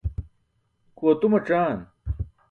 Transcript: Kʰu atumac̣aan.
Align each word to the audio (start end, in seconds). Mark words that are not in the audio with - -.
Kʰu 0.95 1.03
atumac̣aan. 1.11 1.79